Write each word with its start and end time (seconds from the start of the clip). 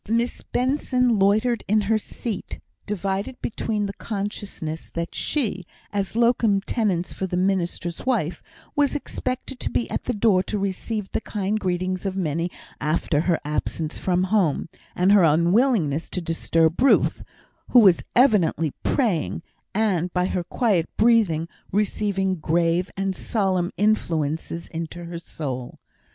Miss 0.09 0.41
Benson 0.41 1.19
loitered 1.19 1.63
in 1.67 1.81
her 1.81 1.99
seat, 1.99 2.59
divided 2.87 3.39
between 3.39 3.85
the 3.85 3.93
consciousness 3.93 4.89
that 4.89 5.13
she, 5.13 5.63
as 5.93 6.15
locum 6.15 6.59
tenens 6.61 7.13
for 7.13 7.27
the 7.27 7.37
minister's 7.37 8.03
wife, 8.03 8.41
was 8.75 8.95
expected 8.95 9.59
to 9.59 9.69
be 9.69 9.87
at 9.91 10.05
the 10.05 10.15
door 10.15 10.41
to 10.41 10.57
receive 10.57 11.11
the 11.11 11.21
kind 11.21 11.59
greetings 11.59 12.03
of 12.07 12.17
many 12.17 12.49
after 12.79 13.21
her 13.21 13.39
absence 13.45 13.99
from 13.99 14.23
home, 14.33 14.69
and 14.95 15.11
her 15.11 15.21
unwillingness 15.23 16.09
to 16.09 16.19
disturb 16.19 16.81
Ruth, 16.81 17.23
who 17.69 17.79
was 17.81 18.01
evidently 18.15 18.71
praying, 18.81 19.43
and, 19.75 20.11
by 20.13 20.25
her 20.25 20.43
quiet 20.43 20.89
breathing, 20.97 21.47
receiving 21.71 22.37
grave 22.39 22.89
and 22.97 23.15
solemn 23.15 23.71
influences 23.77 24.67
into 24.69 25.05
her 25.05 25.19
soul. 25.19 25.77